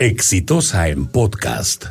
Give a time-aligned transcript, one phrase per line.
[0.00, 1.84] Exitosa en podcast.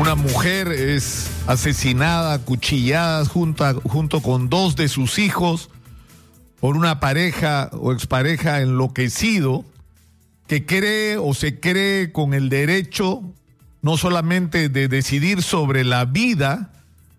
[0.00, 5.70] Una mujer es asesinada, cuchillada junto, junto con dos de sus hijos
[6.58, 9.64] por una pareja o expareja enloquecido
[10.48, 13.22] que cree o se cree con el derecho
[13.80, 16.72] no solamente de decidir sobre la vida,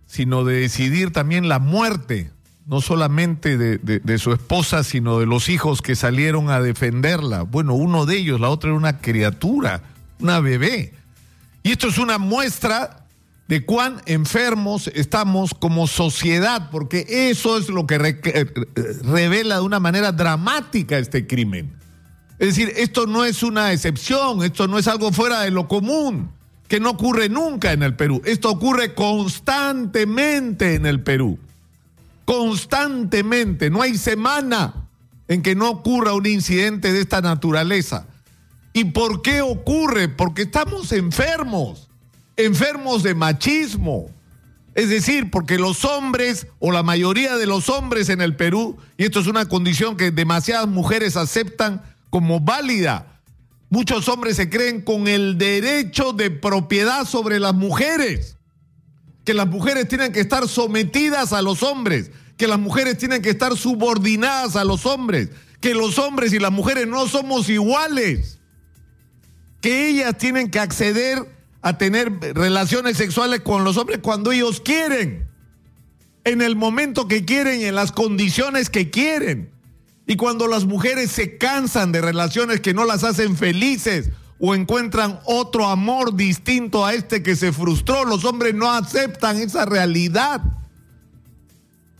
[0.05, 2.31] sino de decidir también la muerte,
[2.67, 7.43] no solamente de, su esposa, sino de los hijos que salieron a defenderla.
[7.43, 9.83] Bueno, uno de ellos, la otra era una criatura,
[10.19, 10.93] una bebé.
[11.63, 13.05] Y esto es una muestra
[13.47, 18.45] de cuán enfermos estamos como sociedad, porque eso es lo que eh,
[19.03, 21.71] revela de una manera dramática este crimen.
[22.37, 26.31] Es decir, esto no es una excepción, esto no es algo fuera de lo común,
[26.67, 28.21] que no ocurre nunca en el Perú.
[28.25, 31.39] Esto ocurre constantemente en el Perú.
[32.27, 33.69] Constantemente.
[33.69, 34.89] No hay semana
[35.29, 38.05] en que no ocurra un incidente de esta naturaleza.
[38.73, 40.09] ¿Y por qué ocurre?
[40.09, 41.87] Porque estamos enfermos,
[42.35, 44.11] enfermos de machismo.
[44.75, 49.05] Es decir, porque los hombres o la mayoría de los hombres en el Perú, y
[49.05, 53.21] esto es una condición que demasiadas mujeres aceptan como válida,
[53.69, 58.36] muchos hombres se creen con el derecho de propiedad sobre las mujeres,
[59.27, 63.29] que las mujeres tienen que estar sometidas a los hombres, que las mujeres tienen que
[63.29, 68.39] estar subordinadas a los hombres, que los hombres y las mujeres no somos iguales
[69.59, 71.19] que ellas tienen que acceder
[71.61, 75.27] a tener relaciones sexuales con los hombres cuando ellos quieren,
[76.23, 79.51] en el momento que quieren y en las condiciones que quieren.
[80.05, 84.09] Y cuando las mujeres se cansan de relaciones que no las hacen felices
[84.39, 89.65] o encuentran otro amor distinto a este que se frustró, los hombres no aceptan esa
[89.65, 90.41] realidad.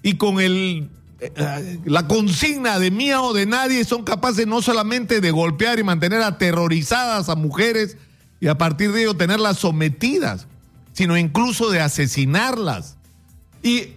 [0.03, 5.19] Y con el eh, la consigna de mía o de nadie son capaces no solamente
[5.19, 7.97] de golpear y mantener aterrorizadas a mujeres
[8.39, 10.45] y a partir de ello tenerlas sometidas,
[10.93, 12.97] sino incluso de asesinarlas.
[13.63, 13.93] Y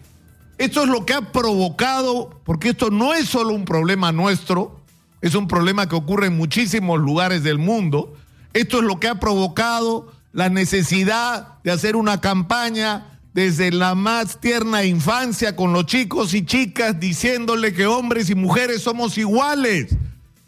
[0.57, 4.81] esto es lo que ha provocado, porque esto no es solo un problema nuestro,
[5.21, 8.15] es un problema que ocurre en muchísimos lugares del mundo,
[8.53, 14.41] esto es lo que ha provocado la necesidad de hacer una campaña desde la más
[14.41, 19.95] tierna infancia con los chicos y chicas diciéndole que hombres y mujeres somos iguales.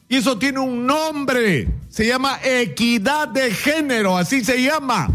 [0.09, 5.09] Y eso tiene un nombre, se llama equidad de género, así se llama.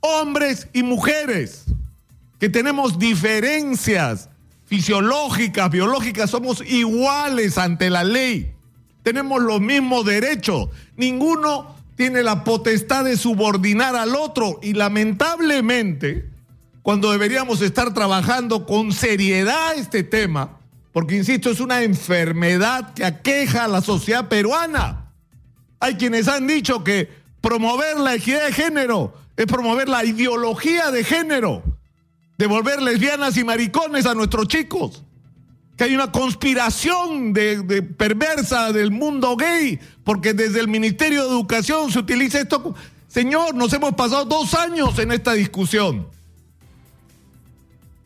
[0.00, 1.64] Hombres y mujeres,
[2.38, 4.28] que tenemos diferencias
[4.64, 8.52] fisiológicas, biológicas, somos iguales ante la ley.
[9.02, 10.70] Tenemos los mismos derechos.
[10.96, 16.30] Ninguno tiene la potestad de subordinar al otro y lamentablemente
[16.80, 20.60] cuando deberíamos estar trabajando con seriedad este tema,
[20.92, 25.12] porque insisto, es una enfermedad que aqueja a la sociedad peruana.
[25.78, 27.10] Hay quienes han dicho que
[27.42, 31.62] promover la equidad de género es promover la ideología de género,
[32.38, 35.04] de volver lesbianas y maricones a nuestros chicos.
[35.80, 41.90] Que hay una conspiración de, perversa del mundo gay, porque desde el Ministerio de Educación
[41.90, 42.74] se utiliza esto.
[43.08, 46.06] Señor, nos hemos pasado dos años en esta discusión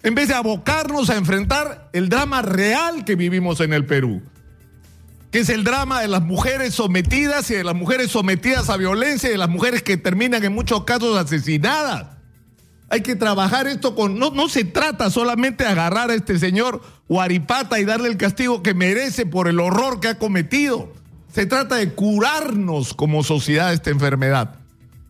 [0.05, 4.23] en vez de abocarnos a enfrentar el drama real que vivimos en el Perú,
[5.33, 9.31] que es el drama de las mujeres sometidas y de las mujeres sometidas a violencia
[9.31, 12.07] y de las mujeres que terminan en muchos casos asesinadas.
[12.89, 14.17] Hay que trabajar esto con...
[14.17, 18.63] No, no se trata solamente de agarrar a este señor Huaripata y darle el castigo
[18.63, 20.93] que merece por el horror que ha cometido.
[21.33, 24.57] Se trata de curarnos como sociedad esta enfermedad.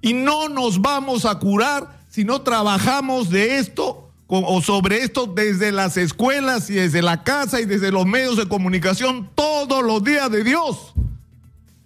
[0.00, 5.70] Y no nos vamos a curar si no trabajamos de esto o sobre esto desde
[5.70, 10.30] las escuelas y desde la casa y desde los medios de comunicación todos los días
[10.30, 10.94] de Dios.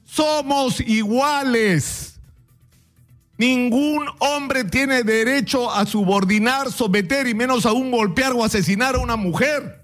[0.04, 2.18] Somos iguales.
[3.36, 9.16] Ningún hombre tiene derecho a subordinar, someter y menos aún golpear o asesinar a una
[9.16, 9.77] mujer.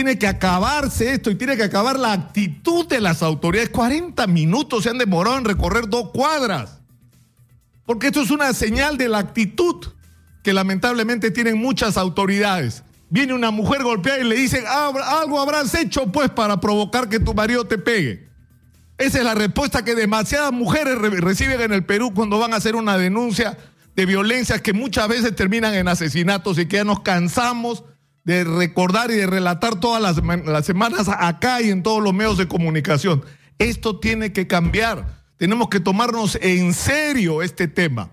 [0.00, 3.68] Tiene que acabarse esto y tiene que acabar la actitud de las autoridades.
[3.68, 6.80] 40 minutos se han demorado en recorrer dos cuadras.
[7.84, 9.88] Porque esto es una señal de la actitud
[10.42, 12.82] que lamentablemente tienen muchas autoridades.
[13.10, 17.34] Viene una mujer golpeada y le dicen, algo habrás hecho pues para provocar que tu
[17.34, 18.26] marido te pegue.
[18.96, 22.74] Esa es la respuesta que demasiadas mujeres reciben en el Perú cuando van a hacer
[22.74, 23.58] una denuncia
[23.94, 27.84] de violencias que muchas veces terminan en asesinatos y que ya nos cansamos
[28.24, 32.38] de recordar y de relatar todas las, las semanas acá y en todos los medios
[32.38, 33.24] de comunicación.
[33.58, 35.20] Esto tiene que cambiar.
[35.36, 38.10] Tenemos que tomarnos en serio este tema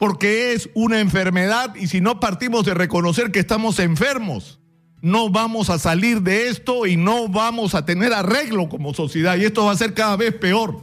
[0.00, 4.58] porque es una enfermedad y si no partimos de reconocer que estamos enfermos,
[5.02, 9.44] no vamos a salir de esto y no vamos a tener arreglo como sociedad y
[9.44, 10.80] esto va a ser cada vez peor.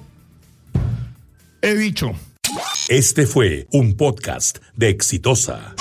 [1.63, 2.11] He dicho.
[2.89, 5.73] Este fue un podcast de Exitosa.